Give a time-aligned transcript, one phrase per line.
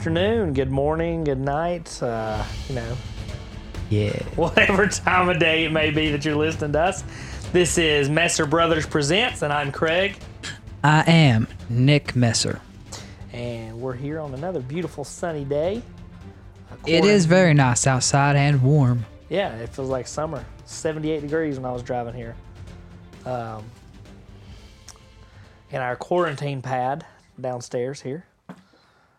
[0.00, 2.96] afternoon, good morning, good night, uh, you know,
[3.90, 4.18] Yeah.
[4.34, 7.04] whatever time of day it may be that you're listening to us.
[7.52, 10.16] This is Messer Brothers Presents, and I'm Craig,
[10.82, 12.62] I am Nick Messer.
[13.34, 15.82] and we're here on another beautiful sunny day.
[16.86, 19.04] It is very nice outside and warm.
[19.28, 20.42] Yeah, it feels like summer.
[20.64, 22.36] 78 degrees when I was driving here.
[23.26, 23.64] Um,
[25.70, 27.04] in our quarantine pad
[27.38, 28.24] downstairs here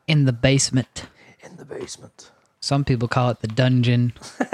[0.08, 1.05] In the basement.
[1.44, 2.32] in the basement.
[2.60, 4.14] Some people call it the dungeon.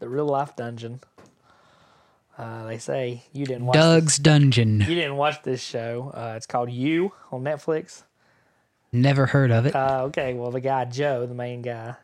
[0.00, 1.00] The real life dungeon.
[2.38, 4.78] Uh, they say you didn't watch Doug's dungeon.
[4.78, 6.12] You didn't watch this show.
[6.14, 8.04] Uh, it's called You on Netflix.
[8.92, 9.74] Never heard of it.
[9.74, 11.96] Uh, okay, well the guy Joe, the main guy,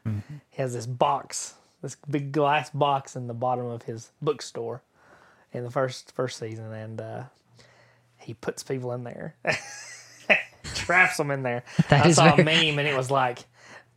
[0.51, 4.83] he has this box, this big glass box in the bottom of his bookstore
[5.53, 7.23] in the first first season, and uh,
[8.19, 9.37] he puts people in there,
[10.85, 11.65] traps them in there.
[11.89, 13.39] That I is saw very- a meme, and it was like,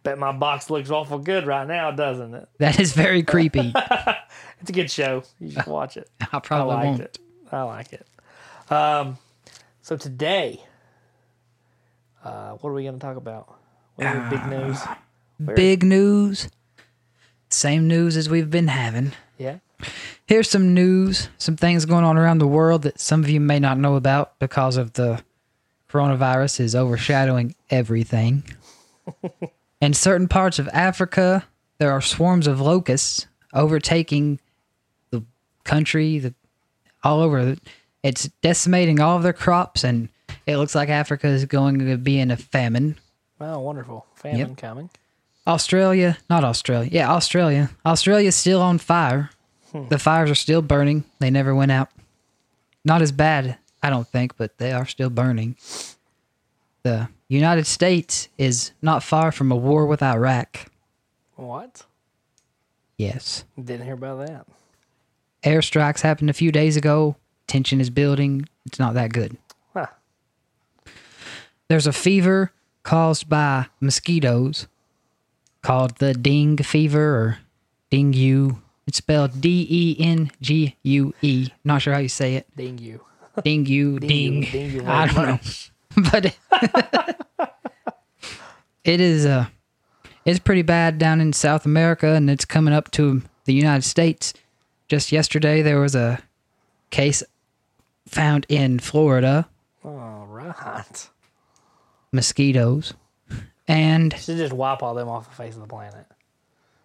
[0.03, 3.73] "Bet my box looks awful good right now, doesn't it?" That is very creepy.
[4.59, 5.21] It's a good show.
[5.39, 6.09] You should watch it.
[6.33, 7.01] I probably I liked won't.
[7.01, 7.19] it.
[7.51, 8.07] I like it.
[8.71, 9.19] Um,
[9.83, 10.63] so today,
[12.23, 13.53] uh, what are we going to talk about?
[13.95, 14.79] What are big news?
[15.55, 16.49] Big news.
[17.49, 19.11] Same news as we've been having.
[19.37, 19.59] Yeah.
[20.25, 23.59] Here's some news, some things going on around the world that some of you may
[23.59, 25.23] not know about because of the
[25.89, 28.43] coronavirus is overshadowing everything.
[29.81, 31.45] In certain parts of Africa,
[31.77, 34.39] there are swarms of locusts overtaking
[35.11, 35.23] the
[35.63, 36.33] country, the
[37.03, 37.55] all over.
[38.03, 40.09] It's decimating all of their crops, and
[40.45, 42.97] it looks like Africa is going to be in a famine.
[43.39, 44.05] Oh, wonderful.
[44.15, 44.57] Famine Yep.
[44.57, 44.89] coming.
[45.45, 46.89] Australia, not Australia.
[46.91, 47.69] Yeah, Australia.
[47.85, 49.29] Australia's still on fire.
[49.71, 49.87] Hmm.
[49.89, 51.05] The fires are still burning.
[51.19, 51.89] They never went out.
[52.83, 55.55] Not as bad, I don't think, but they are still burning.
[56.83, 60.71] The United States is not far from a war with Iraq.
[61.35, 61.83] What?
[62.97, 63.43] Yes.
[63.61, 64.47] Didn't hear about that.
[65.43, 67.15] Airstrikes happened a few days ago.
[67.47, 68.47] Tension is building.
[68.65, 69.37] It's not that good.
[69.73, 69.87] Huh.
[71.67, 72.51] There's a fever
[72.83, 74.67] caused by mosquitoes
[75.61, 77.37] called the dengue fever or
[77.91, 78.57] dengue.
[78.87, 81.49] It's spelled D E N G U E.
[81.63, 82.47] Not sure how you say it.
[82.55, 82.99] Dengue,
[83.43, 83.63] ding.
[83.63, 84.87] Dingue.
[84.87, 85.39] I don't know.
[86.11, 86.37] But it,
[88.83, 89.47] it is uh
[90.25, 94.33] it's pretty bad down in South America and it's coming up to the United States.
[94.89, 96.21] Just yesterday there was a
[96.91, 97.23] case
[98.07, 99.47] found in Florida,
[99.83, 101.09] All right.
[102.11, 102.93] mosquitoes.
[103.67, 106.05] And Should just wipe all them off the face of the planet.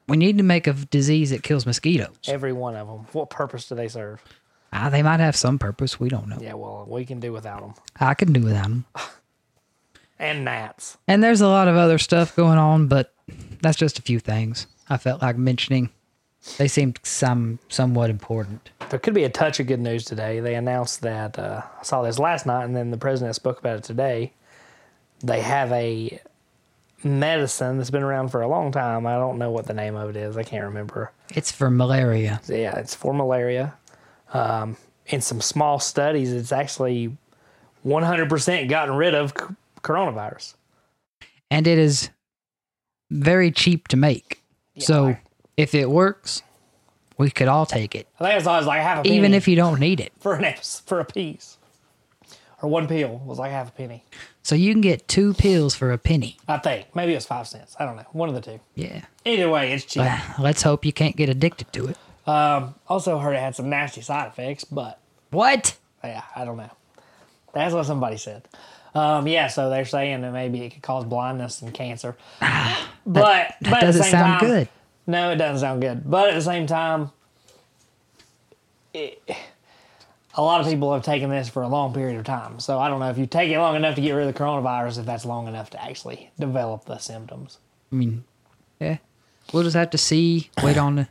[0.09, 2.17] we need to make a disease that kills mosquitoes.
[2.27, 3.07] Every one of them.
[3.13, 4.23] What purpose do they serve?
[4.73, 6.01] Ah, they might have some purpose.
[6.01, 6.39] We don't know.
[6.41, 7.75] Yeah, well, we can do without them.
[8.01, 8.85] I can do without them.
[10.19, 10.99] And gnats.
[11.09, 13.13] And there's a lot of other stuff going on, but
[13.61, 15.91] that's just a few things I felt like mentioning.
[16.59, 18.71] They seemed some somewhat important.
[18.91, 20.39] There could be a touch of good news today.
[20.39, 23.79] They announced that uh, I saw this last night, and then the president spoke about
[23.79, 24.33] it today.
[25.25, 26.21] They have a
[27.03, 29.07] medicine that's been around for a long time.
[29.07, 30.37] I don't know what the name of it is.
[30.37, 31.11] I can't remember.
[31.31, 32.41] It's for malaria.
[32.47, 33.75] Yeah, it's for malaria.
[34.33, 34.77] Um,
[35.07, 37.17] in some small studies, it's actually
[37.85, 39.47] 100% gotten rid of c-
[39.83, 40.55] coronavirus.
[41.51, 42.11] And it is
[43.11, 44.43] very cheap to make.
[44.79, 45.25] so like-
[45.59, 46.43] if it works,
[47.19, 48.09] we could all take it.
[48.19, 49.17] I think it's always like half a penny.
[49.17, 50.13] Even if you don't need it.
[50.19, 50.55] for an
[50.87, 51.59] for a piece,
[52.63, 54.03] or one pill was like half a penny.
[54.43, 56.39] So you can get two pills for a penny.
[56.49, 57.77] I think maybe it was five cents.
[57.79, 58.07] I don't know.
[58.13, 58.61] One of the two.
[58.75, 59.03] Yeah.
[59.27, 60.03] Either way, it's cheap.
[60.05, 61.99] But let's hope you can't get addicted to it.
[62.27, 65.01] Um, also heard it had some nasty side effects, but
[65.31, 65.77] What?
[66.05, 66.71] yeah, I don't know.
[67.53, 68.47] That's what somebody said.
[68.95, 72.17] Um, yeah, so they're saying that maybe it could cause blindness and cancer.
[72.41, 72.47] but
[73.07, 74.69] That but at the doesn't same sound time- good.
[75.07, 76.09] No, it doesn't sound good.
[76.09, 77.11] But at the same time,
[78.95, 79.21] it,
[80.35, 82.61] a lot of people have taken this for a long period of time.
[82.61, 84.39] So I don't know if you take it long enough to get rid of the
[84.39, 87.59] coronavirus, if that's long enough to actually develop the symptoms.
[87.91, 88.25] I mean,
[88.81, 88.99] yeah.
[89.53, 91.09] We'll just have to see, wait on the,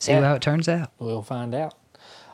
[0.00, 0.22] see Yeah.
[0.22, 0.90] how it turns out.
[0.98, 1.74] We'll find out.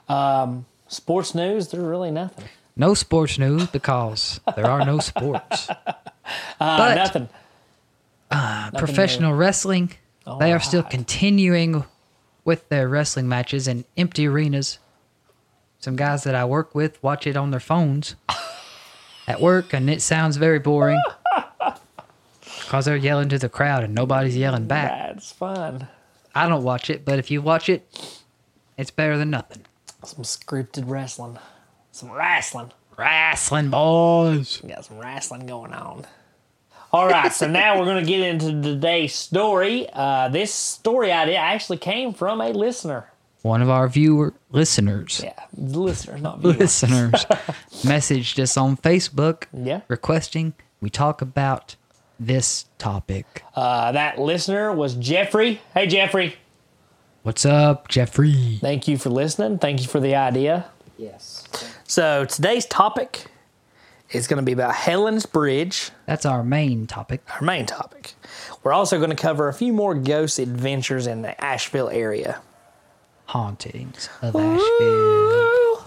[0.08, 2.46] Um, sports news, there's really nothing.
[2.76, 5.68] No sports news because there are no sports.
[5.70, 5.74] Uh,
[6.58, 7.28] But- nothing.
[8.78, 9.92] Professional wrestling,
[10.40, 11.84] they are still continuing
[12.44, 14.78] with their wrestling matches in empty arenas.
[15.78, 18.16] Some guys that I work with watch it on their phones
[19.28, 21.00] at work, and it sounds very boring
[22.40, 24.90] because they're yelling to the crowd and nobody's yelling back.
[25.14, 25.88] That's fun.
[26.36, 27.88] I don't watch it, but if you watch it,
[28.76, 29.64] it's better than nothing.
[30.04, 31.38] Some scripted wrestling.
[31.92, 32.72] Some wrestling.
[32.98, 34.62] Wrestling boys.
[34.62, 36.06] We got some wrestling going on.
[36.92, 39.88] All right, so now we're going to get into today's story.
[39.92, 43.10] Uh, this story idea actually came from a listener.
[43.42, 46.58] One of our viewer listeners, Yeah, listeners, not viewers.
[46.58, 47.12] listeners,
[47.82, 49.80] messaged us on Facebook Yeah.
[49.88, 51.76] requesting we talk about
[52.18, 53.42] this topic.
[53.54, 55.60] Uh, that listener was Jeffrey.
[55.74, 56.36] Hey, Jeffrey.
[57.22, 58.58] What's up, Jeffrey?
[58.60, 59.58] Thank you for listening.
[59.58, 60.66] Thank you for the idea.
[60.96, 61.44] Yes.
[61.84, 63.26] So today's topic
[64.10, 67.22] is going to be about Helen's Bridge, That's our main topic.
[67.34, 68.14] our main topic.
[68.62, 72.40] We're also going to cover a few more ghost adventures in the Asheville area.
[73.26, 75.84] Hauntings of Asheville.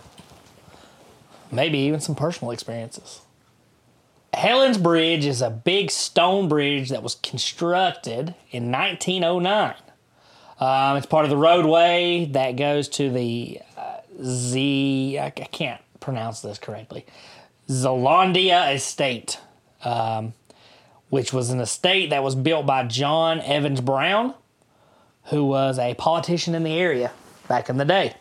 [1.51, 3.21] Maybe even some personal experiences.
[4.33, 9.75] Helen's Bridge is a big stone bridge that was constructed in 1909.
[10.59, 15.17] Um, it's part of the roadway that goes to the uh, Z.
[15.17, 17.05] I, I can't pronounce this correctly.
[17.69, 19.39] Zealandia Estate,
[19.83, 20.33] um,
[21.09, 24.33] which was an estate that was built by John Evans Brown,
[25.25, 27.11] who was a politician in the area
[27.47, 28.15] back in the day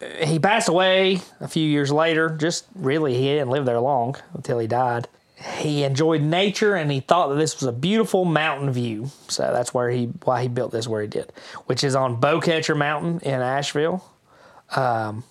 [0.00, 2.28] he passed away a few years later.
[2.28, 5.08] Just really, he didn't live there long until he died.
[5.58, 9.10] He enjoyed nature and he thought that this was a beautiful mountain view.
[9.28, 11.32] So that's where he why he built this where he did,
[11.66, 14.04] which is on Beaucatcher Mountain in Asheville.
[14.74, 15.24] Um,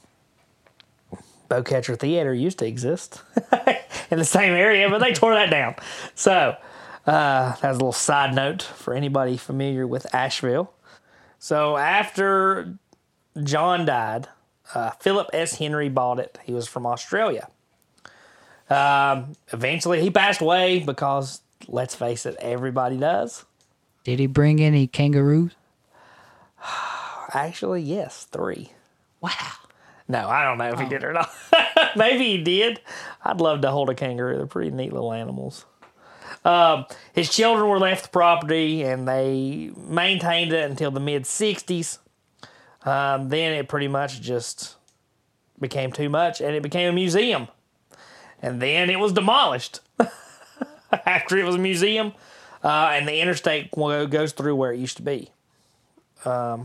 [1.50, 3.21] Beaucatcher Theater used to exist
[4.12, 5.75] in the same area, but they tore that down.
[6.16, 6.56] So
[7.06, 10.74] uh, that's a little side note for anybody familiar with Asheville.
[11.39, 12.77] So after
[13.44, 14.27] John died,
[14.74, 15.56] uh, Philip S.
[15.56, 16.38] Henry bought it.
[16.44, 17.50] He was from Australia.
[18.70, 23.46] Um, eventually, he passed away because, let's face it, everybody does.
[24.04, 25.54] Did he bring any kangaroos?
[27.34, 28.72] Actually, yes, three.
[29.22, 29.31] Wow.
[30.08, 31.31] No, I don't know if he did or not.
[31.96, 32.81] Maybe he did.
[33.24, 34.38] I'd love to hold a kangaroo.
[34.38, 35.66] They're pretty neat little animals.
[36.44, 42.00] Um, his children were left the property and they maintained it until the mid 60s.
[42.85, 44.75] Um, then it pretty much just
[45.59, 47.47] became too much and it became a museum.
[48.41, 49.80] And then it was demolished
[51.06, 52.13] after it was a museum.
[52.63, 55.30] Uh, and the interstate goes through where it used to be.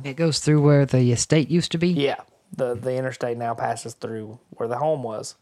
[0.05, 1.89] It goes through where the estate used to be.
[1.89, 2.21] Yeah,
[2.57, 5.35] the the interstate now passes through where the home was.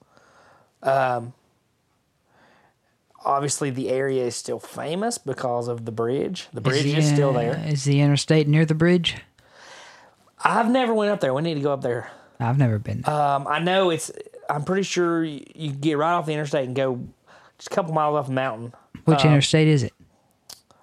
[0.82, 1.34] Um,
[3.23, 6.49] obviously, the area is still famous because of the bridge.
[6.55, 7.64] The bridge is, the, still uh, there.
[7.67, 9.17] Is the interstate near the bridge?
[10.49, 11.35] I've never went up there.
[11.35, 12.11] We need to go up there.
[12.39, 13.03] I've never been.
[13.03, 13.15] there.
[13.15, 14.11] Um, I know it's.
[14.49, 17.01] I'm pretty sure you, you get right off the interstate and go
[17.59, 18.73] just a couple miles off the mountain.
[19.05, 19.93] Which uh, interstate is it?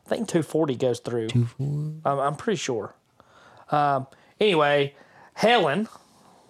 [0.06, 1.30] I think 240 goes through.
[1.60, 2.94] I'm, I'm pretty sure.
[3.72, 4.08] Um,
[4.40, 4.96] anyway,
[5.36, 5.88] Helen,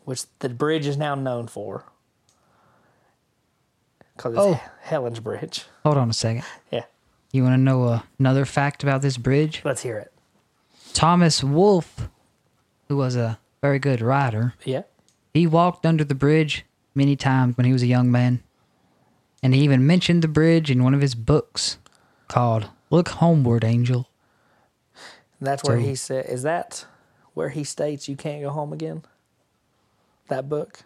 [0.06, 1.86] which the bridge is now known for,
[4.18, 4.60] because it's Oh.
[4.81, 5.65] Helen's Bridge.
[5.83, 6.44] Hold on a second.
[6.71, 6.83] Yeah,
[7.31, 9.62] You want to know another fact about this bridge?
[9.63, 10.12] let's hear it.
[10.94, 12.10] Thomas Wolfe,
[12.88, 14.83] who was a very good rider, Yeah.
[15.33, 16.65] he walked under the bridge
[16.95, 18.44] many times when he was a young man.
[19.41, 21.77] And he even mentioned the bridge in one of his books
[22.27, 24.07] called Look Homeward, Angel.
[25.39, 26.86] And that's where he said, is that
[27.34, 29.03] where he states you can't go home again?
[30.29, 30.79] That book?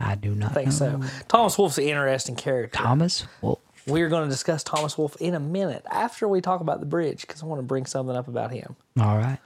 [0.00, 0.72] I do not I think know.
[0.72, 1.00] so.
[1.28, 2.76] Thomas Wolfe's an interesting character.
[2.76, 3.58] Thomas Wolfe.
[3.86, 7.22] We're going to discuss Thomas Wolfe in a minute after we talk about the bridge
[7.22, 8.76] because I want to bring something up about him.
[9.00, 9.38] All right.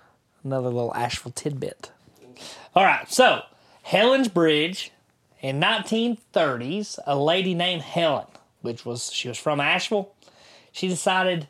[0.45, 1.91] Another little Asheville tidbit.
[2.75, 3.43] All right, so
[3.83, 4.93] Helen's Bridge
[5.41, 8.27] in 1930s, a lady named Helen,
[8.61, 10.13] which was she was from Asheville,
[10.71, 11.49] she decided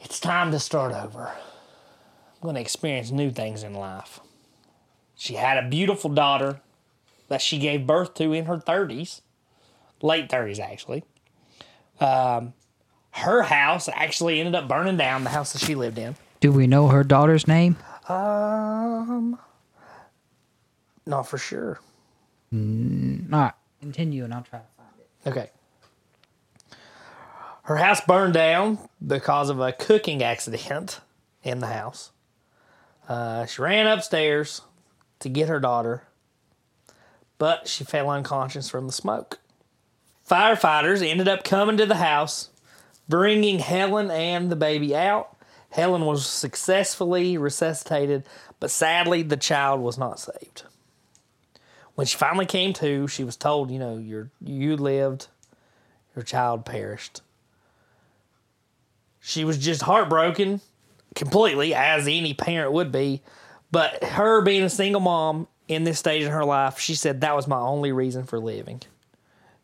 [0.00, 1.28] it's time to start over.
[1.28, 4.20] I'm going to experience new things in life.
[5.16, 6.60] She had a beautiful daughter
[7.28, 9.22] that she gave birth to in her 30s,
[10.00, 11.04] late 30s actually.
[12.00, 12.54] Um,
[13.10, 16.14] her house actually ended up burning down, the house that she lived in.
[16.40, 17.76] Do we know her daughter's name?
[18.08, 19.38] Um,
[21.04, 21.80] not for sure.
[22.52, 22.58] All
[23.30, 23.52] right.
[23.80, 25.28] Continue and I'll try to find it.
[25.28, 25.50] Okay.
[27.62, 31.00] Her house burned down because of a cooking accident
[31.42, 32.12] in the house.
[33.08, 34.62] Uh, she ran upstairs
[35.20, 36.04] to get her daughter,
[37.36, 39.38] but she fell unconscious from the smoke.
[40.28, 42.50] Firefighters ended up coming to the house,
[43.08, 45.36] bringing Helen and the baby out.
[45.70, 48.24] Helen was successfully resuscitated,
[48.58, 50.64] but sadly, the child was not saved.
[51.94, 55.28] When she finally came to, she was told, you know, your you lived,
[56.14, 57.22] your child perished.
[59.20, 60.60] She was just heartbroken
[61.14, 63.22] completely, as any parent would be.
[63.70, 67.36] But her being a single mom in this stage in her life, she said that
[67.36, 68.80] was my only reason for living.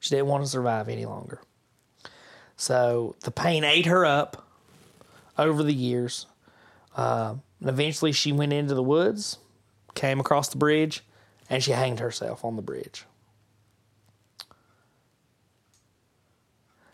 [0.00, 1.40] She didn't want to survive any longer.
[2.56, 4.43] So the pain ate her up
[5.38, 6.26] over the years.
[6.96, 9.38] Uh, and eventually she went into the woods,
[9.94, 11.02] came across the bridge,
[11.50, 13.04] and she hanged herself on the bridge.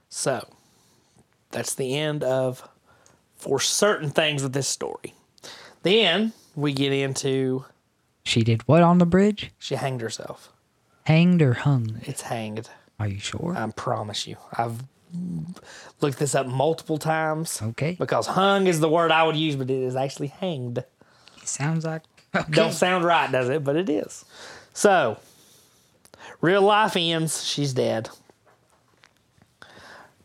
[0.08, 0.46] So
[1.50, 2.68] that's the end of
[3.36, 5.14] for certain things with this story.
[5.82, 7.64] Then we get into
[8.24, 9.50] She did what on the bridge?
[9.58, 10.52] she hanged herself.
[11.04, 12.00] Hanged or hung?
[12.02, 12.68] It's hanged.
[12.98, 13.54] Are you sure?
[13.56, 14.36] I promise you.
[14.52, 14.82] I've
[16.00, 17.60] looked this up multiple times.
[17.62, 17.96] Okay.
[17.98, 20.78] Because hung is the word I would use, but it is actually hanged.
[20.78, 22.02] It sounds like
[22.34, 22.52] okay.
[22.52, 23.64] Don't sound right, does it?
[23.64, 24.24] But it is.
[24.72, 25.18] So,
[26.40, 27.44] real life ends.
[27.44, 28.08] She's dead.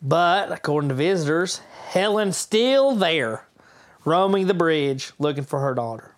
[0.01, 3.48] But according to visitors, Helen's still there,
[4.04, 6.12] roaming the bridge looking for her daughter.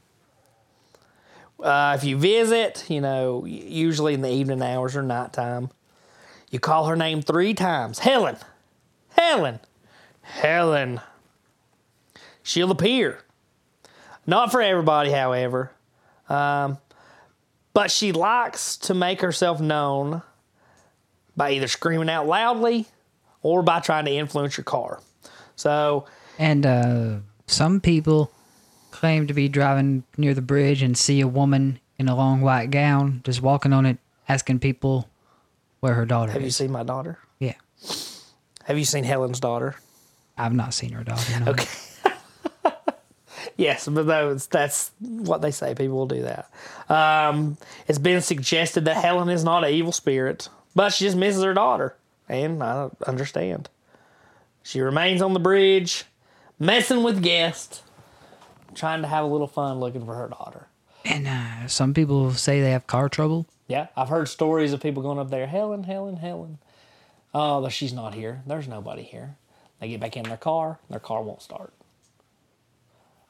[1.59, 5.69] Uh, if you visit, you know, usually in the evening hours or nighttime,
[6.51, 8.37] you call her name three times Helen,
[9.17, 9.59] Helen,
[10.21, 11.01] Helen.
[12.43, 13.19] She'll appear.
[14.25, 15.71] Not for everybody, however.
[16.29, 16.77] Um,
[17.73, 20.21] but she likes to make herself known
[21.35, 22.87] by either screaming out loudly
[23.41, 24.99] or by trying to influence your car.
[25.55, 26.05] So,
[26.39, 27.15] And uh,
[27.47, 28.31] some people
[28.91, 32.71] claim to be driving near the bridge and see a woman in a long white
[32.71, 33.97] gown just walking on it,
[34.27, 35.09] asking people
[35.79, 37.19] where her daughter have you seen my daughter?
[37.39, 37.53] yeah,
[38.67, 39.77] Have you seen Helen's daughter?
[40.37, 41.39] I've not seen her daughter.
[41.39, 41.51] No.
[41.51, 41.69] Okay.
[43.55, 45.73] yes, but those, that's what they say.
[45.73, 46.51] People will do that.
[46.89, 47.55] Um,
[47.87, 51.53] it's been suggested that Helen is not an evil spirit, but she just misses her
[51.53, 51.95] daughter.
[52.27, 53.69] And I understand.
[54.63, 56.03] She remains on the bridge,
[56.59, 57.83] messing with guests,
[58.75, 60.67] trying to have a little fun looking for her daughter.
[61.05, 63.47] And uh, some people say they have car trouble.
[63.69, 66.57] Yeah, I've heard stories of people going up there, Helen, Helen, Helen.
[67.33, 68.41] Oh, she's not here.
[68.47, 69.35] There's nobody here.
[69.79, 71.73] They get back in their car, their car won't start.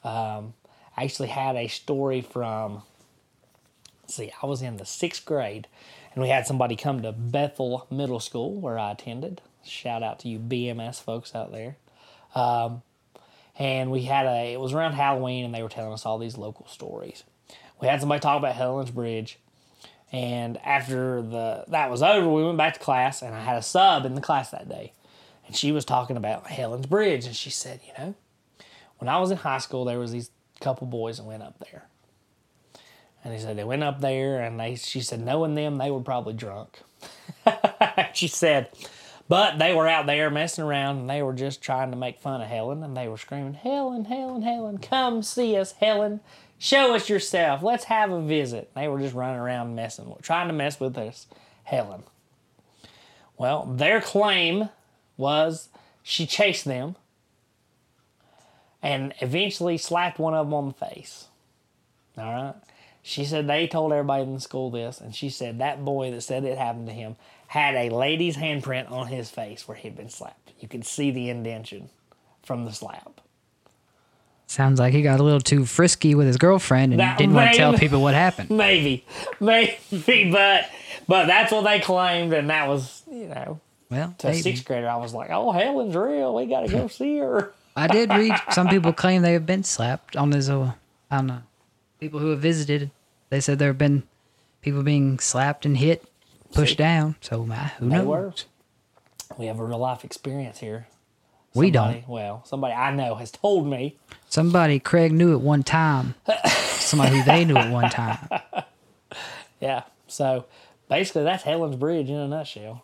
[0.04, 0.54] Um,
[0.96, 2.84] I actually had a story from,
[4.08, 5.68] see, I was in the sixth grade,
[6.14, 9.42] and we had somebody come to Bethel Middle School where I attended.
[9.66, 11.76] Shout out to you BMS folks out there.
[12.34, 12.82] Um,
[13.60, 16.38] and we had a, it was around Halloween, and they were telling us all these
[16.38, 17.24] local stories.
[17.82, 19.38] We had somebody talk about Helen's Bridge.
[20.12, 23.62] And after the that was over, we went back to class, and I had a
[23.62, 24.94] sub in the class that day,
[25.46, 28.16] and she was talking about Helen's Bridge, and she said, you know,
[29.00, 31.88] when I was in high school, there was these couple boys that went up there,
[33.24, 36.00] and they said they went up there, and they she said knowing them, they were
[36.00, 36.80] probably drunk.
[38.14, 38.70] she said,
[39.28, 42.42] but they were out there messing around, and they were just trying to make fun
[42.42, 46.22] of Helen, and they were screaming, Helen, Helen, Helen, come see us, Helen.
[46.60, 47.62] Show us yourself.
[47.62, 48.72] Let's have a visit.
[48.76, 51.28] They were just running around messing, trying to mess with us,
[51.64, 52.04] Helen.
[53.38, 54.70] Well, their claim
[55.18, 55.70] was
[56.02, 56.96] she chased them
[58.82, 61.28] and eventually slapped one of them on the face.
[62.18, 62.56] All right.
[63.04, 66.22] She said they told everybody in the school this, and she said that boy that
[66.22, 67.16] said it happened to him
[67.48, 70.52] had a lady's handprint on his face where he'd been slapped.
[70.60, 71.90] You could see the indention
[72.44, 73.22] from the slap.
[74.50, 77.52] Sounds like he got a little too frisky with his girlfriend and That didn't want
[77.52, 78.50] to tell people what happened.
[78.58, 79.06] Maybe,
[79.42, 80.70] maybe, but
[81.06, 83.60] but that's what they claimed, and that was you know
[83.92, 84.88] Well, to a sixth grader.
[84.88, 86.34] I was like, oh, Helen's real.
[86.34, 87.54] We got to go see her.
[87.76, 90.48] I did read some people claim they have been slapped on this.
[90.48, 90.72] Uh,
[91.12, 91.42] I don't know.
[92.00, 92.90] People who have visited,
[93.30, 94.04] they said there have been
[94.62, 96.06] people being slapped and hit,
[96.54, 96.76] pushed See?
[96.78, 97.16] down.
[97.20, 98.06] So uh, who knows?
[98.06, 98.34] were.
[99.38, 100.88] We have a real life experience here.
[101.58, 102.10] We Somebody- don't.
[102.10, 103.98] Well, somebody I know has told me.
[104.30, 106.16] Somebody Craig knew at one time.
[106.48, 108.28] Somebody who they knew at one time.
[109.60, 109.84] Yeah.
[110.08, 110.46] So
[110.90, 112.84] basically, that's Helen's Bridge in a nutshell.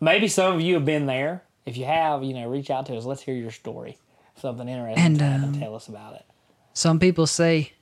[0.00, 1.42] Maybe some of you have been there.
[1.66, 3.04] If you have, you know, reach out to us.
[3.04, 3.98] Let's hear your story.
[4.36, 6.24] Something interesting And, um, tell us about it.
[6.72, 7.72] Some people say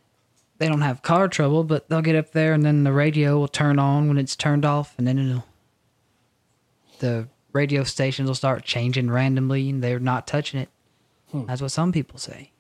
[0.58, 3.46] they don't have car trouble, but they'll get up there and then the radio will
[3.48, 5.44] turn on when it's turned off, and then it'll
[6.98, 10.68] the radio stations will start changing randomly, and they're not touching it.
[11.32, 12.50] That's what some people say.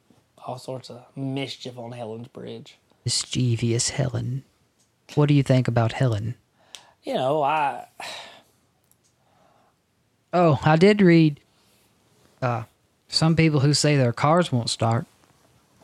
[0.44, 2.78] All sorts of mischief on Helen's Bridge.
[3.04, 4.42] Mischievous Helen.
[5.14, 6.34] What do you think about Helen?
[7.04, 7.86] You know, I
[10.32, 11.40] Oh, I did read
[12.42, 12.64] uh,
[13.08, 15.06] some people who say their cars won't start.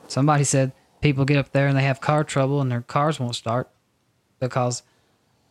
[0.08, 3.36] Somebody said people get up there and they have car trouble and their cars won't
[3.36, 3.70] start
[4.40, 4.82] because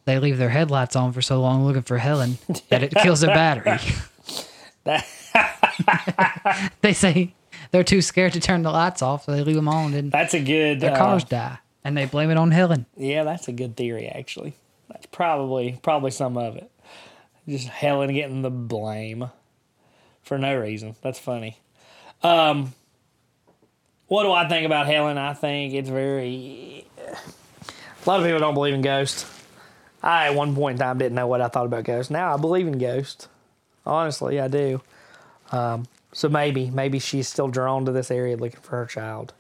[0.06, 2.38] they leave their headlights on for so long looking for Helen
[2.70, 3.80] that it kills their battery.
[6.82, 7.34] they say
[7.72, 10.34] they're too scared to turn the lights off, so they leave them on and that's
[10.34, 10.80] a good.
[10.80, 11.60] their uh, cars die.
[11.84, 12.86] And they blame it on Helen.
[12.96, 14.08] Yeah, that's a good theory.
[14.08, 14.54] Actually,
[14.88, 16.70] that's probably probably some of it.
[17.48, 19.32] Just Helen getting the blame.
[20.22, 20.96] for no reason.
[21.02, 21.58] That's funny.
[22.22, 22.74] Um,
[24.08, 25.18] what do I think about Helen?
[25.18, 26.86] I think it's very.
[27.00, 29.26] A lot of people don't believe in ghosts.
[30.04, 32.10] I, at one point in time, didn't know what I thought about ghosts.
[32.10, 33.28] Now I believe in ghosts.
[33.86, 34.82] Honestly, I do.
[35.52, 39.34] Um, so maybe, maybe she's still drawn to this area looking for her child.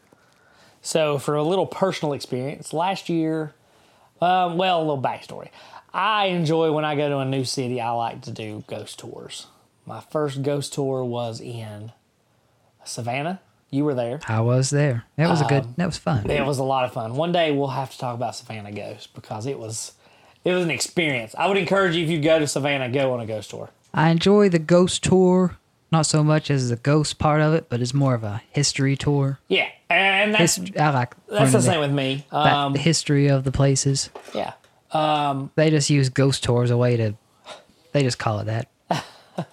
[0.81, 3.53] So, for a little personal experience, last year,
[4.19, 5.49] um, well, a little backstory.
[5.93, 9.47] I enjoy when I go to a new city, I like to do ghost tours.
[9.85, 11.91] My first ghost tour was in
[12.83, 13.41] Savannah.
[13.69, 14.19] You were there.
[14.27, 15.05] I was there.
[15.17, 15.75] That was a good.
[15.77, 16.29] That was fun.
[16.29, 17.15] It was a lot of fun.
[17.15, 19.93] One day we'll have to talk about Savannah Ghost because it was
[20.43, 21.35] it was an experience.
[21.37, 23.69] I would encourage you if you go to Savannah, go on a ghost tour.
[23.93, 25.57] I enjoy the ghost tour,
[25.91, 28.95] not so much as the ghost part of it, but it's more of a history
[28.95, 29.39] tour.
[29.47, 32.25] Yeah, and that's Hist- I like that's the same with me.
[32.31, 34.09] the, Um, the history of the places.
[34.33, 34.53] yeah,
[34.93, 37.13] um, They just use ghost tours a way to.
[37.91, 38.67] They just call it that.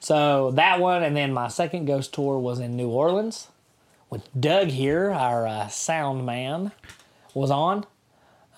[0.00, 3.48] so that one, and then my second ghost tour was in New Orleans
[4.10, 6.72] with Doug here, our uh, sound man,
[7.34, 7.84] was on.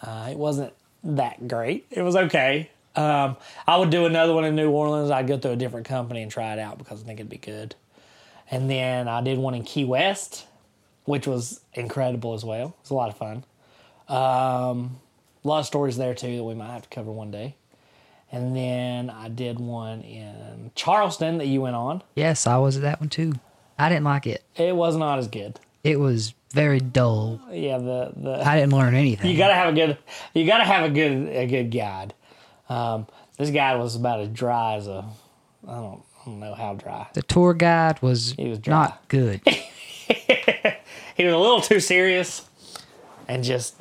[0.03, 0.73] Uh, it wasn't
[1.17, 1.87] that great.
[1.91, 2.71] It was okay.
[2.95, 3.37] Um,
[3.67, 5.11] I would do another one in New Orleans.
[5.11, 7.39] I'd go through a different company and try it out because I think it'd be
[7.39, 7.75] good.
[8.51, 10.47] And then I did one in Key West,
[11.05, 12.69] which was incredible as well.
[12.69, 13.45] It was a lot of fun.
[14.09, 15.01] Um,
[15.45, 17.57] a lot of stories there too that we might have to cover one day.
[18.31, 22.03] And then I did one in Charleston that you went on.
[22.15, 23.35] Yes, I was at that one too.
[23.79, 24.43] I didn't like it.
[24.57, 25.61] It was not as good.
[25.85, 27.41] It was very dull.
[27.51, 29.31] Yeah, the the I didn't learn anything.
[29.31, 29.99] you gotta have a good
[30.35, 32.15] you gotta have a good a good guide.
[32.69, 35.05] Um, this guide was about as dry as a
[35.67, 37.07] I don't I don't know how dry.
[37.15, 38.75] the tour guide was, he was dry.
[38.75, 39.41] not good.
[41.17, 42.49] He was a little too serious
[43.27, 43.75] and just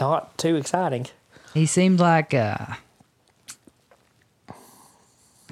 [0.00, 1.06] not too exciting.
[1.54, 2.56] he seemed like uh,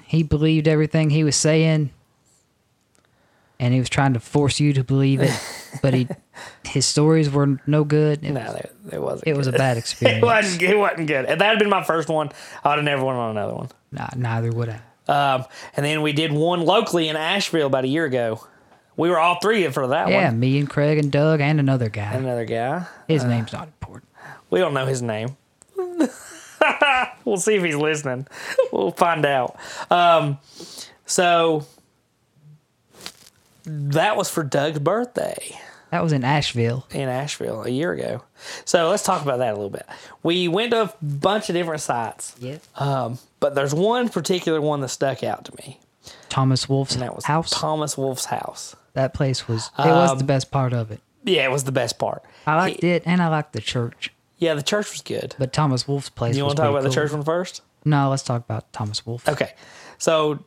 [0.05, 1.91] he believed everything he was saying,
[3.61, 5.31] and he was trying to force you to believe it.
[5.83, 6.09] but he,
[6.71, 8.25] his stories were no good.
[8.25, 9.29] It, No, there, there wasn't.
[9.29, 9.59] it was a good.
[9.59, 10.23] bad It experience.
[10.25, 10.63] wasn't.
[10.63, 11.25] It wasn't good.
[11.29, 12.31] If that had been my first one,
[12.65, 13.69] I would have never went on another one.
[13.93, 14.81] Nah, neither would I.
[15.13, 15.45] Um,
[15.77, 18.45] and then we did one locally in Asheville about a year ago.
[18.97, 20.25] We were all three for that Yeah, one.
[20.25, 22.13] Yeah, me and Craig and Doug and another guy.
[22.13, 22.87] Another guy.
[23.09, 24.09] His name's not important.
[24.51, 25.37] We don't know his name.
[27.25, 28.27] we'll see if he's listening.
[28.73, 29.57] We'll find out.
[29.91, 30.39] Um,
[31.07, 31.67] so
[33.65, 35.59] that was for Doug's birthday
[35.91, 36.87] That was in Asheville.
[36.93, 38.23] in Asheville a year ago.
[38.65, 39.87] So let's talk about that a little bit.
[40.23, 42.59] We went to a bunch of different sites, Yeah.
[42.77, 45.81] um, but there's one particular one that stuck out to me.
[46.29, 47.51] Thomas Wolfe's And that was house.
[47.51, 48.77] Thomas Wolfe's house.
[48.95, 49.71] that place was.
[49.79, 51.01] It was Um, the best part of it.
[51.25, 52.23] Yeah, it was the best part.
[52.47, 54.13] I liked it, and I liked the church.
[54.39, 55.35] Yeah, the church was good.
[55.39, 56.37] But Thomas Wolfe's place.
[56.37, 57.61] You want to talk about the church one first?
[57.85, 59.29] No, let's talk about Thomas Wolfe.
[59.29, 59.53] Okay.
[59.99, 60.39] So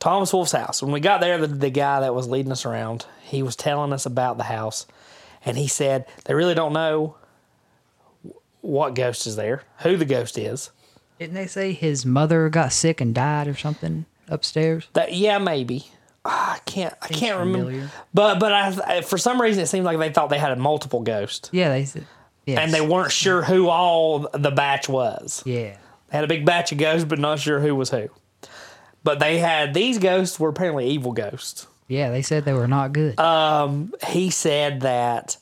[0.00, 0.82] Thomas Wolfe's house.
[0.82, 3.92] When we got there, the, the guy that was leading us around, he was telling
[3.92, 4.86] us about the house,
[5.44, 7.16] and he said they really don't know
[8.62, 10.70] what ghost is there, who the ghost is.
[11.18, 14.88] Didn't they say his mother got sick and died or something upstairs?
[14.94, 15.86] That yeah, maybe.
[16.24, 16.94] Ah, I can't.
[17.00, 17.90] I can't remember.
[18.12, 21.00] But but I, for some reason it seemed like they thought they had a multiple
[21.00, 22.06] ghost, Yeah, they said.
[22.46, 22.58] Yes.
[22.58, 25.42] and they weren't sure who all the batch was.
[25.44, 25.76] Yeah.
[26.08, 28.08] They had a big batch of ghosts, but not sure who was who.
[29.02, 31.66] But they had these ghosts were apparently evil ghosts.
[31.88, 33.18] Yeah, they said they were not good.
[33.18, 35.36] Um, he said that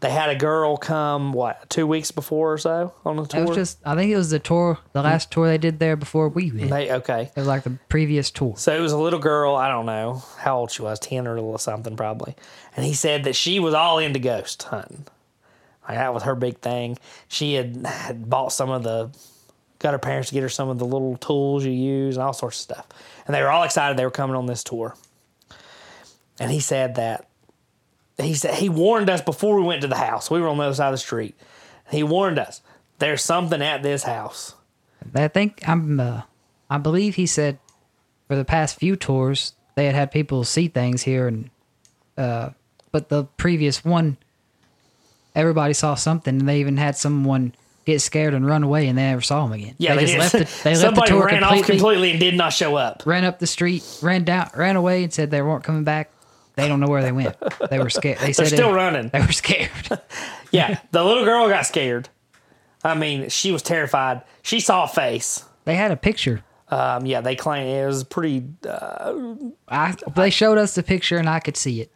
[0.00, 3.42] they had a girl come what two weeks before or so on the tour.
[3.42, 3.78] it was just.
[3.84, 6.70] I think it was the tour, the last tour they did there before we went.
[6.70, 7.30] they okay.
[7.34, 8.54] It was like the previous tour.
[8.56, 9.54] So it was a little girl.
[9.54, 12.34] I don't know how old she was, ten or something probably.
[12.74, 15.06] And he said that she was all into ghost hunting.
[15.88, 16.98] Like that was her big thing.
[17.28, 19.10] She had, had bought some of the,
[19.82, 22.32] got her parents to get her some of the little tools you use and all
[22.32, 22.86] sorts of stuff.
[23.26, 24.94] And they were all excited they were coming on this tour.
[26.40, 27.28] And he said that
[28.18, 30.30] he said he warned us before we went to the house.
[30.30, 31.34] We were on the other side of the street.
[31.90, 32.62] He warned us
[32.98, 34.54] there's something at this house.
[35.14, 35.98] I think I'm.
[35.98, 36.22] Uh,
[36.70, 37.58] I believe he said
[38.28, 41.50] for the past few tours they had had people see things here, and
[42.16, 42.50] uh,
[42.92, 44.18] but the previous one,
[45.34, 49.02] everybody saw something, and they even had someone get scared and run away, and they
[49.02, 49.74] never saw him again.
[49.78, 50.40] Yeah, they, they, just did.
[50.40, 50.62] left.
[50.62, 53.02] The, they left the tour ran completely, off completely and did not show up.
[53.06, 56.10] ran up the street, ran down, ran away, and said they weren't coming back.
[56.54, 57.34] They don't know where they went.
[57.70, 58.18] They were scared.
[58.18, 59.08] They said They're still running.
[59.08, 59.70] They were scared.
[60.50, 62.10] Yeah, the little girl got scared.
[62.84, 64.20] I mean, she was terrified.
[64.42, 65.46] She saw a face.
[65.64, 66.44] they had a picture.
[66.68, 68.44] Um, yeah, they claim it was pretty.
[68.68, 69.34] Uh,
[69.66, 71.90] I they showed us the picture, and I could see it.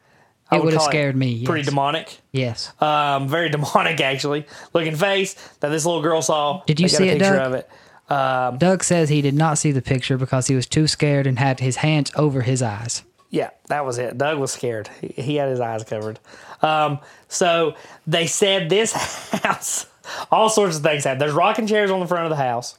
[0.50, 1.44] I It would have scared me.
[1.44, 2.18] Pretty demonic.
[2.32, 2.72] Yes.
[2.80, 4.46] Um, very demonic, actually.
[4.72, 6.62] Looking face that this little girl saw.
[6.66, 7.52] Did you see a it, picture Doug?
[7.52, 7.70] of it.
[8.08, 11.38] Um, Doug says he did not see the picture because he was too scared and
[11.38, 13.02] had his hands over his eyes.
[13.30, 14.16] Yeah, that was it.
[14.16, 14.88] Doug was scared.
[15.00, 16.20] He, he had his eyes covered.
[16.62, 17.74] Um, so
[18.06, 18.92] they said this
[19.42, 19.86] house,
[20.30, 21.20] all sorts of things happened.
[21.22, 22.78] There's rocking chairs on the front of the house.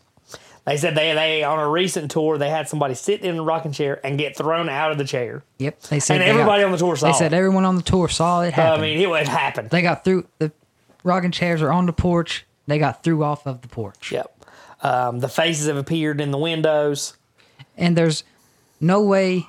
[0.67, 3.71] They said they they on a recent tour they had somebody sit in a rocking
[3.71, 5.43] chair and get thrown out of the chair.
[5.59, 5.81] Yep.
[5.83, 7.81] They said And they got- everybody on the tour saw They said everyone on the
[7.81, 8.79] tour saw it happen.
[8.79, 9.69] I mean, it would happen.
[9.71, 10.51] they got through the
[11.05, 12.45] rocking chairs are on the porch.
[12.67, 14.11] They got through off of the porch.
[14.11, 14.45] Yep.
[14.81, 17.15] Um, the faces have appeared in the windows.
[17.77, 18.25] And there's
[18.81, 19.47] no way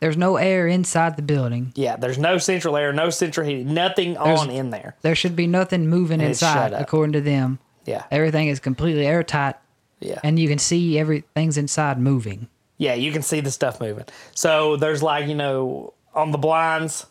[0.00, 1.72] there's no air inside the building.
[1.76, 4.96] Yeah, there's no central air, no central heating, nothing on in there.
[5.02, 7.60] There should be nothing moving inside according to them.
[7.84, 9.54] Yeah, Everything is completely airtight
[10.00, 12.48] yeah, and you can see everything's inside moving.
[12.78, 12.94] yeah.
[12.94, 14.04] You can see the stuff moving.
[14.34, 17.06] So there's like you know on the blinds,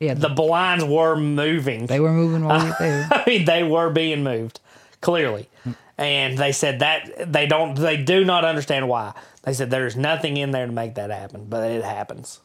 [0.00, 1.86] Yeah, the blinds were moving.
[1.86, 3.08] they were moving while we there.
[3.12, 4.60] I mean, they were being moved
[5.00, 5.48] clearly,
[5.98, 9.12] and they said that they don't, they do not understand why.
[9.42, 12.40] They said there's nothing in there to make that happen, but it happens.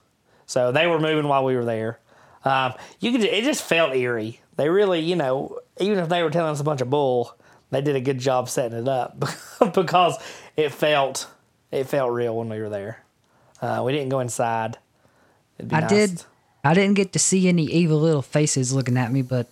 [0.48, 2.00] So they were moving while we were there.
[2.46, 4.40] Um, you could, it just felt eerie.
[4.56, 7.36] They really, you know, even if they were telling us a bunch of bull,
[7.72, 9.20] they did a good job setting it up
[9.74, 10.18] because
[10.56, 11.28] it felt,
[11.72, 13.04] it felt real when we were there.
[13.62, 14.78] Uh, we didn't go inside.
[15.58, 16.24] It'd be I nice did
[16.64, 19.48] I didn't get to see any evil little faces looking at me, but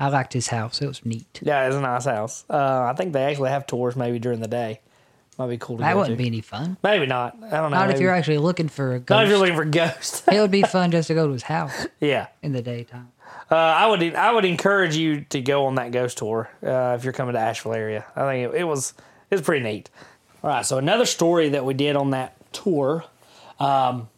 [0.00, 0.80] I liked his house.
[0.80, 1.40] It was neat.
[1.42, 2.44] Yeah, it's a nice house.
[2.48, 4.80] Uh, I think they actually have tours maybe during the day.
[5.38, 6.22] Might be cool to That wouldn't to.
[6.22, 6.76] be any fun.
[6.82, 7.36] Maybe not.
[7.36, 7.76] I don't know.
[7.78, 9.28] Not if you're actually looking for a not if ghost.
[9.28, 10.22] you're looking for ghosts.
[10.30, 13.10] it would be fun just to go to his house yeah, in the daytime.
[13.50, 14.14] Uh, I would.
[14.14, 17.40] I would encourage you to go on that ghost tour uh, if you're coming to
[17.40, 18.04] Asheville area.
[18.14, 18.92] I think it, it was
[19.30, 19.90] it was pretty neat.
[20.42, 23.04] All right, so another story that we did on that tour.
[23.58, 24.08] Um,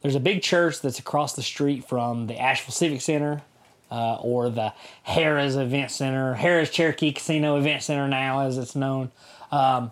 [0.00, 3.42] there's a big church that's across the street from the Asheville Civic Center.
[3.90, 4.72] Uh, or the
[5.04, 9.10] Harrah's Event Center, Harrah's Cherokee Casino Event Center now, as it's known.
[9.50, 9.90] Um,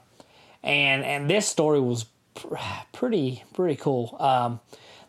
[0.63, 2.05] and and this story was
[2.37, 2.55] pr-
[2.93, 4.17] pretty pretty cool.
[4.21, 4.61] Um,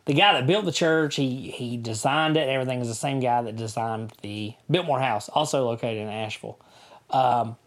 [0.10, 2.50] the guy that built the church, he he designed it.
[2.50, 6.60] Everything is the same guy that designed the Biltmore House, also located in Asheville.
[7.12, 7.58] Um,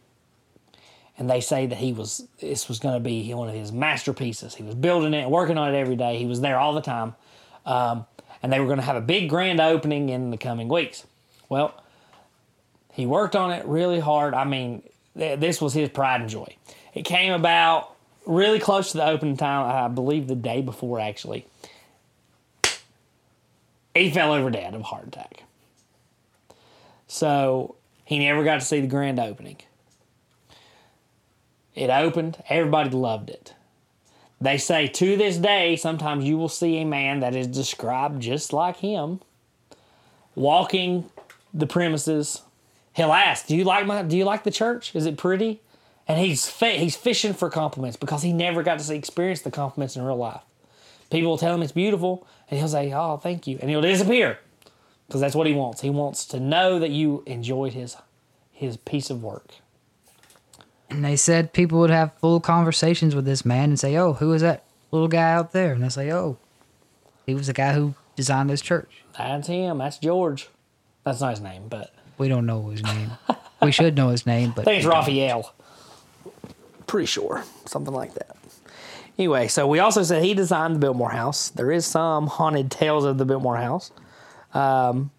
[1.17, 4.57] and they say that he was this was going to be one of his masterpieces.
[4.57, 6.19] He was building it, working on it every day.
[6.19, 7.15] He was there all the time,
[7.65, 8.07] um,
[8.43, 11.07] and they were going to have a big grand opening in the coming weeks.
[11.49, 11.81] Well,
[12.93, 14.35] he worked on it really hard.
[14.35, 14.83] I mean,
[15.17, 16.57] th- this was his pride and joy.
[16.93, 17.95] It came about
[18.27, 21.47] really close to the opening time, I believe the day before actually.
[23.95, 25.45] He fell over dead of a heart attack.
[27.07, 29.59] So he never got to see the grand opening.
[31.75, 33.55] It opened, everybody loved it.
[34.41, 38.53] They say to this day, sometimes you will see a man that is described just
[38.53, 39.21] like him
[40.35, 41.11] walking
[41.55, 42.43] the premises.
[42.95, 44.03] He'll ask, "Do you like my?
[44.03, 44.95] Do you like the church?
[44.95, 45.61] Is it pretty?"
[46.09, 50.03] And he's he's fishing for compliments because he never got to experience the compliments in
[50.03, 50.43] real life.
[51.13, 54.39] People will tell him it's beautiful, and he'll say, "Oh, thank you," and he'll disappear
[55.07, 55.83] because that's what he wants.
[55.83, 57.97] He wants to know that you enjoyed his
[58.51, 59.57] his piece of work.
[60.89, 64.33] And they said people would have full conversations with this man and say, "Oh, who
[64.33, 66.39] is that little guy out there?" And they say, "Oh,
[67.27, 69.79] he was the guy who designed this church." That's him.
[69.79, 70.49] That's George.
[71.05, 73.11] That's not his name, but We don't know his name.
[73.61, 74.99] we should know his name, but I think it's we don't.
[75.01, 75.53] Raphael.
[76.87, 77.45] Pretty sure.
[77.67, 78.37] Something like that.
[79.19, 81.51] Anyway, so we also said he designed the Biltmore House.
[81.51, 83.91] There is some haunted tales of the Biltmore House.
[84.55, 85.11] Um,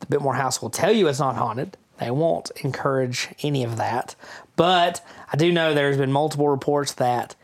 [0.00, 1.76] the Biltmore House will tell you it's not haunted.
[1.98, 4.14] They won't encourage any of that.
[4.56, 7.34] But I do know there's been multiple reports that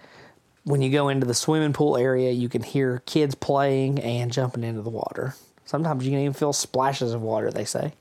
[0.65, 4.65] when you go into the swimming pool area, you can hear kids playing and jumping
[4.65, 5.35] into the water.
[5.65, 7.95] Sometimes you can even feel splashes of water, they say.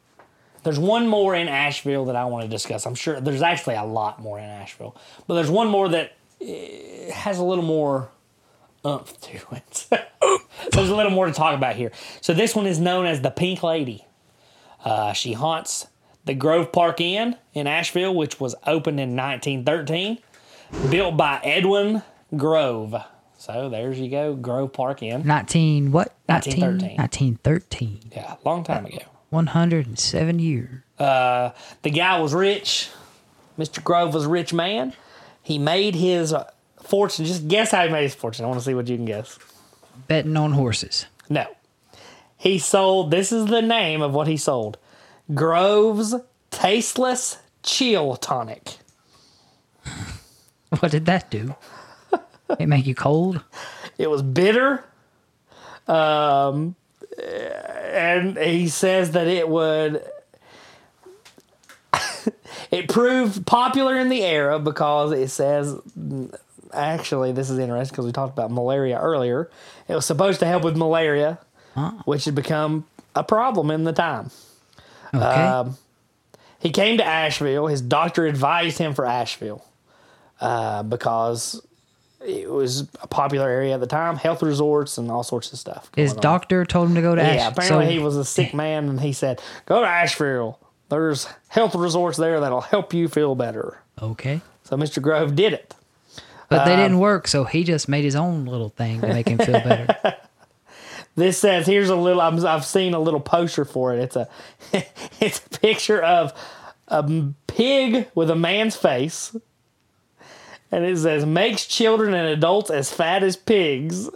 [0.64, 2.86] There's one more in Asheville that I want to discuss.
[2.86, 4.96] I'm sure there's actually a lot more in Asheville,
[5.28, 6.14] but there's one more that
[7.14, 8.10] has a little more
[8.86, 9.88] umph to it.
[10.72, 11.92] there's a little more to talk about here.
[12.22, 14.06] So this one is known as the Pink Lady.
[14.84, 15.88] Uh, she haunts
[16.26, 20.18] the Grove Park Inn in Asheville, which was opened in 1913,
[20.90, 22.04] built by Edwin
[22.36, 22.96] Grove.
[23.38, 25.26] So there's you go, Grove Park Inn.
[25.26, 26.14] 19 what?
[26.28, 26.98] 1913.
[26.98, 28.00] 1913.
[28.12, 29.00] Yeah, long time ago.
[29.30, 30.84] 107 years.
[30.98, 32.90] the guy was rich.
[33.58, 33.84] Mr.
[33.84, 34.94] Grove was a rich man.
[35.44, 36.34] He made his
[36.82, 37.26] fortune.
[37.26, 38.46] Just guess how he made his fortune.
[38.46, 39.38] I want to see what you can guess.
[40.08, 41.06] Betting on horses.
[41.30, 41.46] No.
[42.38, 44.78] He sold, this is the name of what he sold
[45.34, 46.16] Grove's
[46.52, 48.78] Tasteless Chill Tonic.
[50.80, 51.56] What did that do?
[52.60, 53.44] it make you cold?
[54.00, 54.84] It was bitter.
[55.88, 56.76] Um,
[57.22, 60.04] and he says that it would.
[62.72, 65.76] it proved popular in the era because it says
[66.74, 69.50] actually, this is interesting because we talked about malaria earlier.
[69.88, 71.40] It was supposed to help with malaria,
[72.06, 74.32] which had become a problem in the time.
[75.14, 75.24] Okay.
[75.24, 75.78] Um,
[76.60, 77.68] he came to Asheville.
[77.68, 79.64] His doctor advised him for Asheville
[80.42, 81.64] uh, because
[82.26, 85.92] it was a popular area at the time, health resorts and all sorts of stuff.
[85.96, 86.22] His on.
[86.22, 88.88] doctor told him to go to Yeah, Ash- apparently so- he was a sick man,
[88.90, 90.58] and he said, "Go to Asheville.
[90.94, 94.42] There's health resorts there that'll help you feel better." Okay.
[94.64, 95.02] So Mr.
[95.02, 95.76] Grove did it.
[96.50, 99.28] But they Um, didn't work, so he just made his own little thing to make
[99.28, 100.16] him feel better.
[101.16, 102.20] This says here's a little.
[102.22, 104.00] I'm, I've seen a little poster for it.
[104.00, 104.28] It's a
[105.20, 106.34] it's a picture of
[106.88, 107.04] a
[107.46, 109.36] pig with a man's face,
[110.72, 114.10] and it says makes children and adults as fat as pigs.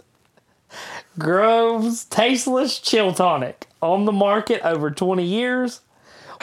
[1.18, 5.80] Grove's tasteless chill tonic on the market over 20 years.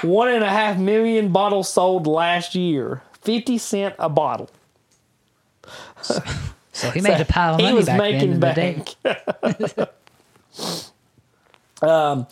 [0.02, 3.02] One and a half million bottles sold last year.
[3.22, 4.50] 50 cent a bottle.
[6.76, 7.70] So he made a pile of money.
[7.70, 8.96] he was making in the bank.
[11.82, 12.28] um,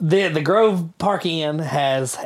[0.00, 2.16] the the Grove Park Inn has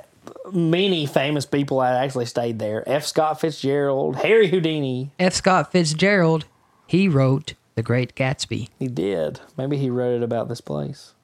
[0.53, 2.89] many famous people that actually stayed there.
[2.89, 3.05] F.
[3.05, 5.11] Scott Fitzgerald, Harry Houdini.
[5.19, 5.35] F.
[5.35, 6.47] Scott Fitzgerald,
[6.87, 8.69] he wrote The Great Gatsby.
[8.79, 9.41] He did.
[9.57, 11.15] Maybe he wrote it about this place.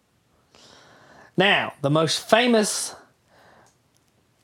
[1.36, 2.94] Now, the most famous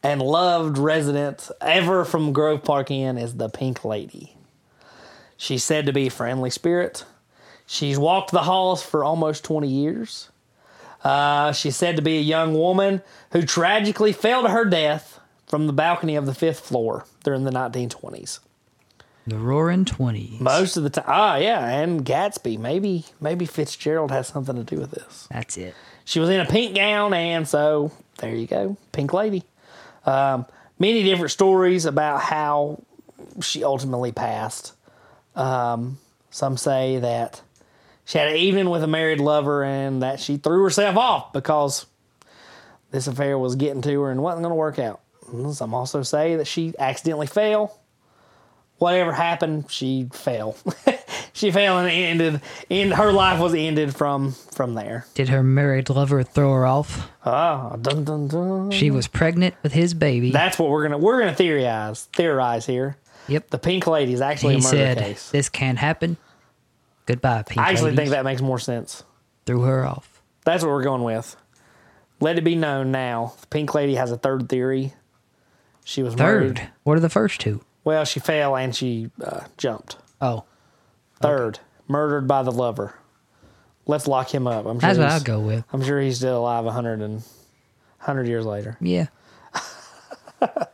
[0.03, 4.37] and loved resident ever from Grove Park Inn is the Pink Lady.
[5.37, 7.05] She's said to be a friendly spirit.
[7.67, 10.31] She's walked the halls for almost 20 years.
[11.03, 15.67] Uh, she's said to be a young woman who tragically fell to her death from
[15.67, 18.41] the balcony of the fifth floor during the 1920s.
[19.27, 20.41] The Roaring Twenties.
[20.41, 22.59] Most of the time, ah, yeah, and Gatsby.
[22.59, 25.29] Maybe, maybe Fitzgerald has something to do with this.
[25.31, 25.75] That's it.
[26.05, 29.45] She was in a pink gown, and so there you go, Pink Lady.
[30.07, 30.47] Um,
[30.79, 32.83] many different stories about how
[33.41, 34.73] she ultimately passed.
[35.37, 35.99] Um,
[36.31, 37.43] some say that
[38.05, 41.87] she had an evening with a married lover and that she threw herself off because
[42.91, 45.01] this affair was getting to her and wasn't going to work out.
[45.53, 47.79] Some also say that she accidentally fell.
[48.79, 50.57] Whatever happened, she fell.
[51.41, 52.41] she fell and ended.
[52.71, 55.07] And her life was ended from from there.
[55.15, 57.11] Did her married lover throw her off?
[57.25, 58.71] Ah, dun dun dun.
[58.71, 60.31] She was pregnant with his baby.
[60.31, 62.97] That's what we're gonna we're gonna theorize theorize here.
[63.29, 63.51] yep.
[63.51, 65.31] The Pink Lady is actually he a murder said, case.
[65.31, 66.17] "This can't happen."
[67.07, 67.97] Goodbye, Pink I actually Ladies.
[67.99, 69.03] think that makes more sense.
[69.47, 70.23] threw her off.
[70.45, 71.37] That's what we're going with.
[72.21, 73.35] Let it be known now.
[73.41, 74.95] The Pink Lady has a third theory.
[75.85, 76.43] She was Third.
[76.59, 76.69] murdered.
[76.85, 77.63] What are the first two?
[77.83, 79.97] Well, she fell and she uh, jumped.
[80.21, 80.45] Oh,
[81.21, 82.95] Third, murdered by the lover.
[83.87, 84.67] Let's lock him up.
[84.67, 85.65] I'm sure that's what I'd go with.
[85.73, 87.15] I'm sure he's still alive 100 and
[87.99, 88.77] 100 years later.
[88.81, 89.07] Yeah.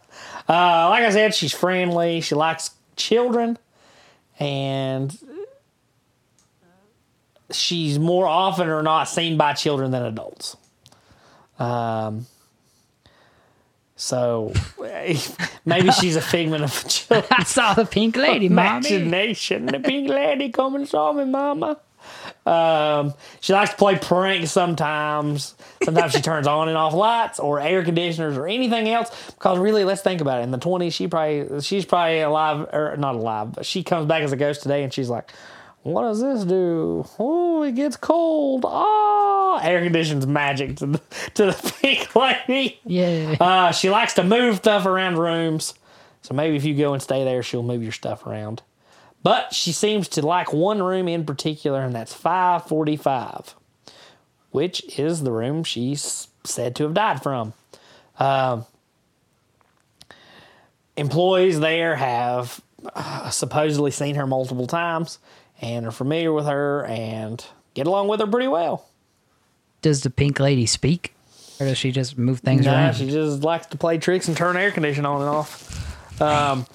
[0.48, 2.20] Uh, like I said, she's friendly.
[2.20, 3.58] She likes children,
[4.38, 5.18] and
[7.50, 10.56] she's more often or not seen by children than adults.
[11.58, 12.26] Um,
[13.96, 14.52] so
[15.64, 19.66] maybe she's a figment of children's I saw the Pink Lady, imagination.
[19.66, 21.78] The pink lady come and saw me, mama.
[22.44, 25.54] Um, she likes to play pranks sometimes.
[25.82, 29.10] Sometimes she turns on and off lights or air conditioners or anything else.
[29.32, 30.44] Because really, let's think about it.
[30.44, 34.22] In the twenties, she probably she's probably alive or not alive, but she comes back
[34.22, 35.32] as a ghost today, and she's like,
[35.86, 37.06] "What does this do?
[37.18, 38.64] Oh, it gets cold.
[38.66, 40.98] Ah, air conditioning's magic to the
[41.34, 43.36] to the pink lady." Yeah.
[43.40, 45.74] Uh, she likes to move stuff around rooms.
[46.22, 48.62] So maybe if you go and stay there, she'll move your stuff around.
[49.22, 53.54] But she seems to like one room in particular, and that's 545,
[54.50, 57.52] which is the room she's said to have died from.
[58.18, 58.66] Um,
[60.96, 62.60] employees there have
[62.92, 65.18] uh, supposedly seen her multiple times
[65.60, 68.86] and are familiar with her and get along with her pretty well.
[69.82, 71.14] Does the Pink Lady speak?
[71.58, 72.94] Or does she just move things Nah, around?
[72.96, 76.20] she just likes to play tricks and turn air conditioning on and off.
[76.20, 76.66] Um,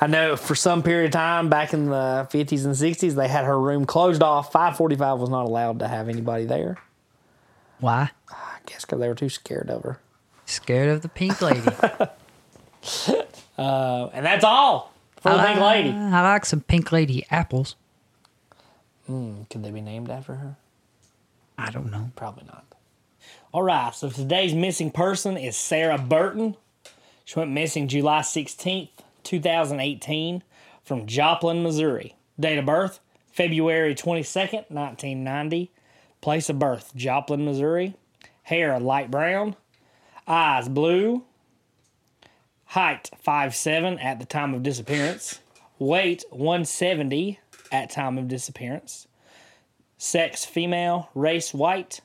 [0.00, 3.44] I know for some period of time back in the 50s and 60s, they had
[3.44, 4.52] her room closed off.
[4.52, 6.76] 545 was not allowed to have anybody there.
[7.80, 8.10] Why?
[8.30, 9.98] I guess because they were too scared of her.
[10.46, 11.60] Scared of the Pink Lady.
[13.58, 15.90] Uh, and that's all for the Pink Lady.
[15.90, 17.74] I like some Pink Lady apples.
[19.08, 20.56] Hmm, could they be named after her?
[21.56, 22.10] I don't know.
[22.14, 22.64] Probably not.
[23.52, 26.56] All right, so today's missing person is Sarah Burton.
[27.24, 28.90] She went missing July 16th,
[29.24, 30.42] 2018,
[30.84, 32.16] from Joplin, Missouri.
[32.38, 33.00] Date of birth,
[33.32, 35.70] February 22nd, 1990.
[36.20, 37.94] Place of birth, Joplin, Missouri.
[38.42, 39.56] Hair, light brown.
[40.26, 41.24] Eyes, blue.
[42.66, 45.40] Height, 5'7 at the time of disappearance.
[45.78, 47.40] Weight 170
[47.72, 49.06] at time of disappearance.
[49.96, 51.10] Sex female.
[51.14, 52.00] Race white.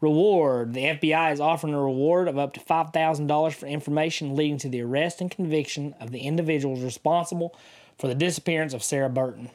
[0.00, 0.74] Reward.
[0.74, 4.82] The FBI is offering a reward of up to $5,000 for information leading to the
[4.82, 7.56] arrest and conviction of the individuals responsible
[7.98, 9.50] for the disappearance of Sarah Burton.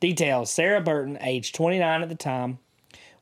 [0.00, 2.58] Details Sarah Burton, age 29 at the time,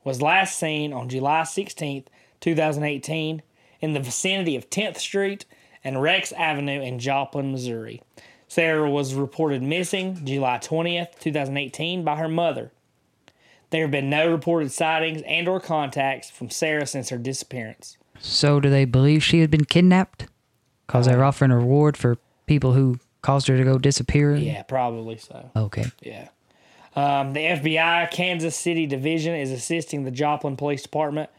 [0.02, 2.06] was last seen on July 16th,
[2.40, 3.42] 2018,
[3.80, 5.44] in the vicinity of 10th Street
[5.84, 8.02] and Rex Avenue in Joplin, Missouri.
[8.52, 12.70] Sarah was reported missing July 20th, 2018 by her mother.
[13.70, 17.96] There have been no reported sightings and or contacts from Sarah since her disappearance.
[18.20, 20.26] So do they believe she had been kidnapped?
[20.86, 24.34] Because they're offering a reward for people who caused her to go disappear?
[24.34, 25.48] Yeah, probably so.
[25.56, 25.86] Okay.
[26.02, 26.28] Yeah.
[26.94, 31.30] Um, the FBI Kansas City Division is assisting the Joplin Police Department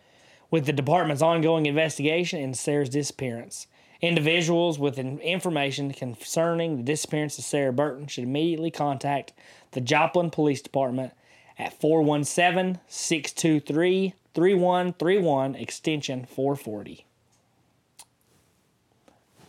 [0.49, 3.67] with the department's ongoing investigation into Sarah's disappearance.
[4.03, 9.31] Individuals with information concerning the disappearance of Sarah Burton should immediately contact
[9.71, 11.13] the Joplin Police Department
[11.57, 17.05] at 417 623 3131, extension 440.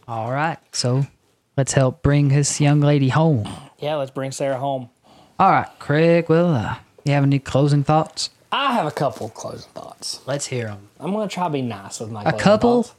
[0.06, 0.58] All right.
[0.70, 1.08] So
[1.56, 3.48] let's help bring this young lady home.
[3.80, 4.88] Yeah, let's bring Sarah home.
[5.36, 6.28] All right, Craig.
[6.28, 8.30] Well, uh, you have any closing thoughts?
[8.52, 10.20] I have a couple of closing thoughts.
[10.26, 10.90] Let's hear them.
[11.00, 12.84] I'm going to try to be nice with my A couple?
[12.84, 12.94] thoughts.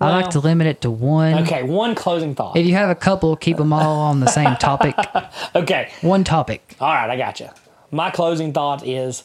[0.00, 1.34] I like to limit it to one.
[1.44, 2.56] Okay, one closing thought.
[2.56, 4.94] If you have a couple, keep them all on the same topic.
[5.54, 6.76] Okay, One topic.
[6.80, 7.48] all right, I got you.
[7.90, 9.24] My closing thought is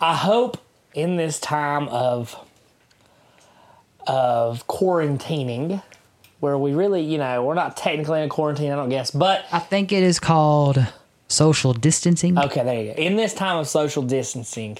[0.00, 0.56] I hope
[0.94, 2.36] in this time of
[4.06, 5.82] of quarantining
[6.40, 9.44] where we really, you know, we're not technically in a quarantine, I don't guess, but
[9.52, 10.78] I think it is called
[11.26, 12.38] social distancing.
[12.38, 13.02] Okay, there you go.
[13.02, 14.78] In this time of social distancing,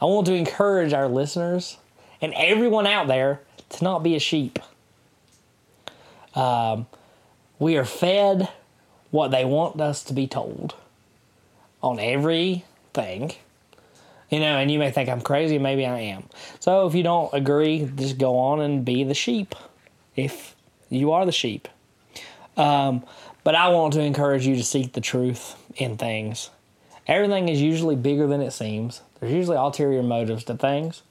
[0.00, 1.78] I want to encourage our listeners
[2.20, 4.58] and everyone out there to not be a sheep.
[6.38, 6.86] Um,
[7.58, 8.48] we are fed
[9.10, 10.74] what they want us to be told
[11.82, 13.32] on everything.
[14.30, 16.24] You know, and you may think I'm crazy, maybe I am.
[16.60, 19.54] So if you don't agree, just go on and be the sheep.
[20.14, 20.54] If
[20.90, 21.66] you are the sheep.
[22.56, 23.04] Um,
[23.42, 26.50] but I want to encourage you to seek the truth in things.
[27.06, 29.00] Everything is usually bigger than it seems.
[29.18, 31.02] There's usually ulterior motives to things.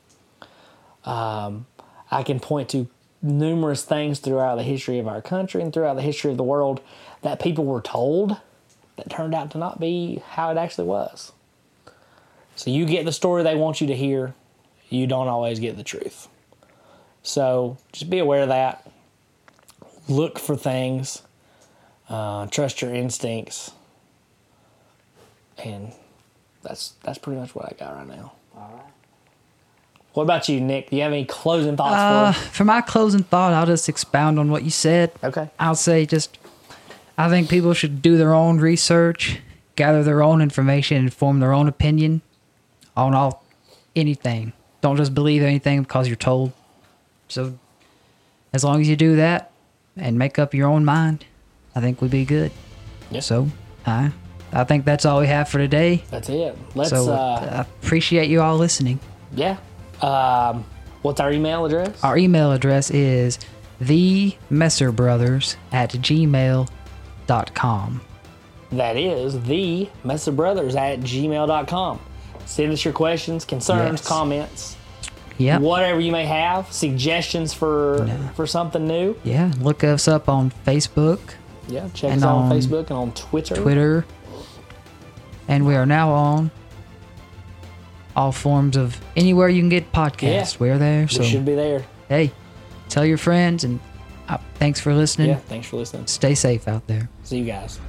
[1.04, 1.66] Um,
[2.12, 2.88] I can point to
[3.28, 6.82] numerous things throughout the history of our country and throughout the history of the world
[7.22, 8.38] that people were told
[8.96, 11.32] that turned out to not be how it actually was.
[12.56, 14.34] So you get the story they want you to hear,
[14.90, 16.28] you don't always get the truth.
[17.22, 18.90] So just be aware of that.
[20.08, 21.22] Look for things,
[22.10, 23.72] uh, trust your instincts,
[25.63, 25.92] and
[26.63, 28.32] that's that's pretty much what I got right now.
[28.56, 28.94] All right.
[30.17, 30.89] What about you, Nick?
[30.89, 34.39] Do you have any closing thoughts Uh, for for my closing thought, I'll just expound
[34.39, 35.12] on what you said.
[35.23, 35.47] Okay.
[35.60, 36.39] I'll say just,
[37.19, 39.39] I think people should do their own research,
[39.75, 42.23] gather their own information, and form their own opinion
[42.95, 43.43] on all
[43.95, 44.53] anything.
[44.82, 46.51] Don't just believe anything because you're told.
[47.27, 47.60] So,
[48.53, 49.51] as long as you do that
[49.95, 51.25] and make up your own mind,
[51.75, 52.51] I think we'd be good.
[53.12, 53.19] Yeah.
[53.19, 53.49] So,
[53.86, 54.12] I,
[54.51, 56.06] I think that's all we have for today.
[56.10, 56.58] That's it.
[56.73, 56.89] Let's.
[56.89, 58.99] so, uh, I appreciate you all listening.
[59.32, 59.58] yeah.
[60.02, 60.66] Um,
[61.02, 62.04] what's our email address?
[62.04, 63.40] Our email address is
[63.82, 66.68] themesserbrothers at gmail.com.
[68.72, 72.00] That is the Messer Brothers at gmail.com.
[72.46, 74.08] Send us your questions, concerns, Yes.
[74.08, 74.76] comments,
[75.38, 75.62] Yep.
[75.62, 79.16] whatever you may have, suggestions for for something new.
[79.24, 79.52] Yeah.
[79.62, 81.20] Look us up on Facebook,
[81.70, 83.56] Yeah, check us out on on Facebook and on Twitter.
[83.56, 84.06] Twitter,
[85.48, 86.52] and we are now on
[88.17, 90.53] all forms of anywhere you can get podcasts.
[90.56, 90.58] Yeah.
[90.60, 91.01] We're there.
[91.03, 91.86] We So, should be there.
[92.10, 92.32] hey,
[92.89, 93.80] tell your friends and
[94.27, 95.30] uh, thanks for listening.
[95.30, 96.08] Yeah, thanks for listening.
[96.08, 97.08] Stay safe out there.
[97.23, 97.80] See you guys.